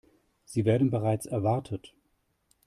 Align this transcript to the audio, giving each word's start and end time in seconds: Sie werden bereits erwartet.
Sie 0.45 0.65
werden 0.65 0.89
bereits 0.89 1.27
erwartet. 1.27 1.93